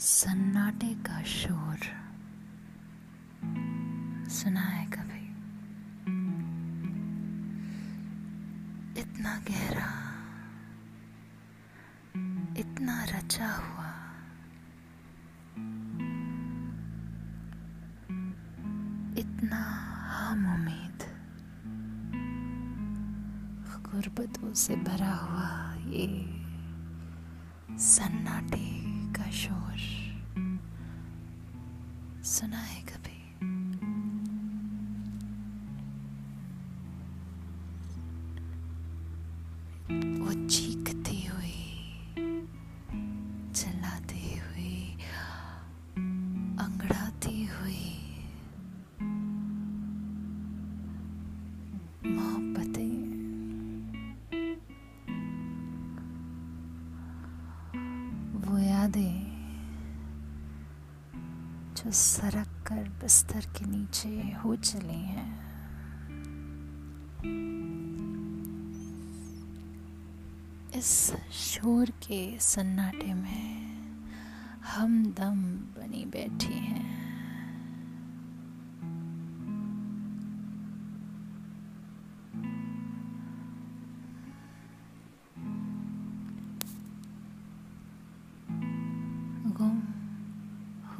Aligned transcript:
सन्नाटे 0.00 0.94
का 1.06 1.22
शोर। 1.22 1.80
सुना 4.30 4.60
है 4.60 4.86
कभी? 4.86 5.26
इतना 9.00 9.32
गहरा, 9.48 9.90
इतना 12.56 13.04
रचा 13.04 13.50
हुआ। 13.56 13.90
इतना 19.18 19.62
हम 20.14 20.54
उम्मीद, 20.54 20.98
गुर्बतों 23.90 24.54
से 24.54 24.76
भरा 24.76 25.14
हुआ 25.14 25.74
ये 25.74 26.08
सन्नाटे 27.78 28.66
का 29.12 29.30
शोर। 29.30 29.89
सुना 32.40 32.58
है 32.58 32.80
कभी 32.82 33.18
वो 40.20 40.32
चीखती 40.48 41.16
हुई 41.26 41.58
चलाते 43.54 44.22
हुए 44.36 44.72
अंगड़ाती 46.64 47.44
हुई 47.46 47.84
मोहब्बतें। 52.06 52.96
वो 58.40 58.58
यादें 58.58 59.29
जो 61.80 61.90
सरक 61.90 62.48
कर 62.66 62.88
बिस्तर 63.02 63.40
के 63.40 63.64
नीचे 63.64 64.08
हो 64.44 64.56
चले 64.56 64.92
हैं। 64.92 65.40
इस 70.74 71.12
शोर 71.32 71.90
के 71.90 72.38
सन्नाटे 72.40 73.14
में 73.14 73.70
हम 74.62 75.04
दम 75.04 75.42
बनी 75.78 76.04
बैठी 76.04 76.54
हैं। 76.54 77.09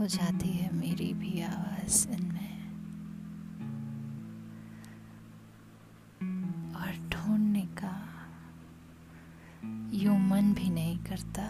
हो 0.00 0.06
जाती 0.06 0.48
है 0.48 0.74
मेरी 0.74 1.12
भी 1.14 1.40
आवाज़ 1.42 2.08
इनमें। 2.08 2.52
और 6.74 6.92
ढूँढने 7.10 7.64
का 7.78 7.90
यूँ 9.94 10.18
मन 10.18 10.52
भी 10.52 10.70
नहीं 10.70 10.98
करता। 10.98 11.42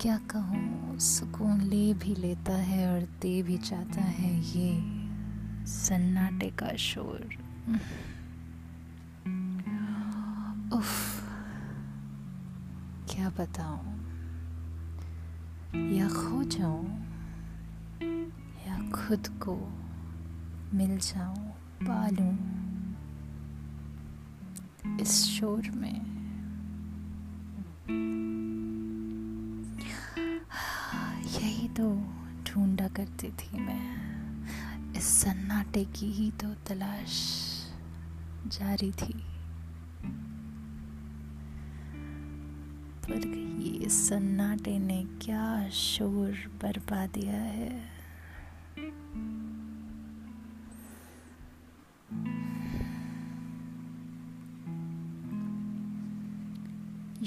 क्या 0.00 0.16
कहूँ, 0.30 0.98
सुकून 0.98 1.60
ले 1.60 1.94
भी 1.94 2.14
लेता 2.14 2.56
है 2.56 2.92
और 2.94 3.06
दे 3.22 3.42
भी 3.42 3.58
जाता 3.58 4.00
है 4.00 4.34
ये 4.40 4.70
सन्नाटे 5.66 6.50
का 6.50 6.76
शोर। 6.76 7.36
बताऊँ। 13.40 13.98
या 15.90 16.08
खो 16.08 16.42
जाऊँ, 16.42 16.86
या 18.66 18.90
खुद 18.90 19.28
को 19.28 19.56
मिल 20.76 20.98
जाऊँ, 20.98 21.50
पालूं। 21.82 22.58
इस 25.00 25.24
शोर 25.24 25.70
में। 25.70 26.18
यही 31.40 31.68
तो 31.68 31.94
ढूंढा 32.48 32.88
करती 32.88 33.30
थी 33.30 33.60
मैं। 33.60 33.98
इस 34.92 35.04
सन्नाटे 35.04 35.84
की 35.84 36.06
ही 36.06 36.30
तो 36.30 36.54
तलाश 36.54 37.34
जारी 38.46 38.92
थी। 38.92 39.37
पर 43.10 43.26
ये 43.62 43.88
सन्नाटे 43.88 44.78
ने 44.78 45.02
क्या 45.22 45.68
शोर 45.68 46.32
बरपा 46.62 47.06
दिया 47.06 47.34
है? 47.34 47.98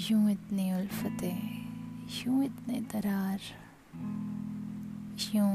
यूँ 0.02 0.32
इतनी 0.32 0.72
उल्फतें, 0.74 1.40
यूँ 2.20 2.44
इतने 2.46 2.80
दरार, 2.94 3.40
यूँ 5.36 5.54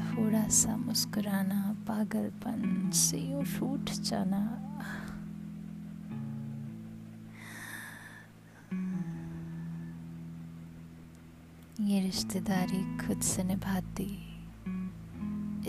थोड़ा 0.00 0.48
सा 0.48 0.76
मुस्कुराना, 0.76 1.76
पागलपन 1.88 2.90
से 2.94 3.18
यूँ 3.18 3.42
रूठ 3.42 3.90
जाना। 3.90 4.42
ये 11.80 12.00
रिश्तेदारी 12.00 12.98
खुद 12.98 13.20
से 13.20 13.44
निभाती। 13.44 14.40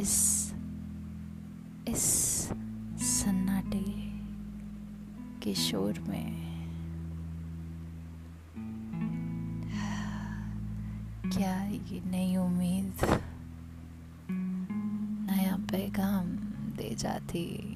इस 0.02 0.54
इस 1.88 2.04
सन्नाटे 2.98 3.86
के 5.44 5.56
शोर 5.56 6.00
में। 6.00 6.46
क्या 11.32 11.64
ये 11.64 12.02
नई 12.06 12.36
उम्मीद 12.36 13.22
नया 15.32 15.58
पैगाम 15.58 16.28
दे 16.78 16.96
जाती? 16.96 17.72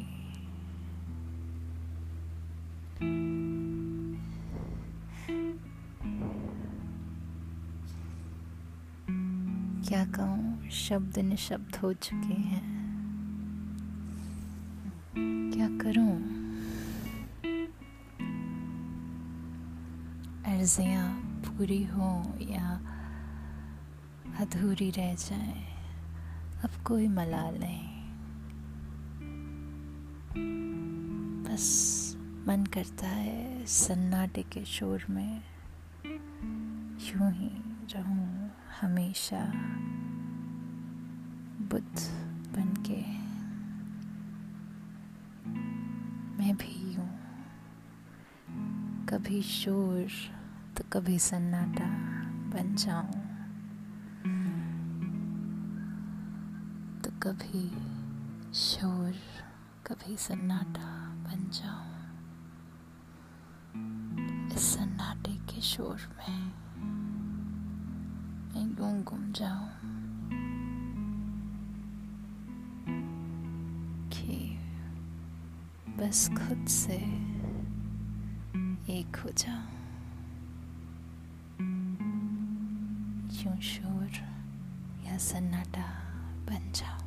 क्या 9.90 10.06
कहूँ? 10.06 10.70
शब्द 10.70 11.18
निशब्द 11.18 11.76
हो 11.76 11.92
चुके 11.94 12.34
हैं। 12.34 12.62
क्या 15.54 15.68
करूँ? 15.68 16.16
अर्जियाँ 20.46 21.08
पूरी 21.46 21.84
हो 21.84 22.10
या 22.42 22.76
अधूरी 24.40 24.90
रह 24.90 25.14
जाए, 25.16 25.66
अब 26.64 26.70
कोई 26.84 27.08
मलाल 27.08 27.58
नहीं। 27.60 27.90
बस 31.44 31.68
मन 32.48 32.66
करता 32.66 33.08
है 33.08 33.66
सन्नाटे 33.66 34.44
के 34.44 34.66
शोर 34.66 35.06
में, 35.10 35.42
यूँ 37.02 37.32
ही 37.32 37.52
रहूँ। 37.96 38.52
हमेशा 38.82 39.46
बुद्ध 41.68 42.00
बन 42.56 42.84
के 42.88 43.02
मैं 46.38 46.58
भी 46.58 46.94
हूँ। 46.94 47.10
कभी 49.06 49.42
शोर 49.42 50.08
तो 50.78 50.84
कभी 50.94 51.20
सन्नाटा 51.20 51.90
बन 52.50 52.76
जाऊँ। 52.76 53.12
तो 57.02 57.12
कभी 57.24 57.70
शोर, 58.54 59.14
कभी 59.88 60.18
सन्नाटा 60.18 61.14
बन 61.16 61.50
जाऊँ। 61.50 61.90
इस 64.56 64.62
सन्नाटे 64.62 65.32
के 65.32 65.62
शोर 65.62 65.98
में 66.18 66.69
यूँ 68.60 69.04
गुम 69.04 69.32
जाऊँ 69.32 69.70
कि 74.14 74.38
बस 76.00 76.28
खुद 76.30 76.66
से 76.68 76.98
एक 78.98 79.16
हो 79.16 79.30
जाऊँ 79.38 79.68
यूँ 83.40 83.60
शोर 83.72 84.12
या 85.08 85.18
सन्नाटा 85.30 85.88
बन 86.50 86.72
जाऊँ 86.76 86.99